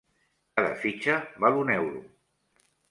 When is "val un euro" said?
1.45-2.05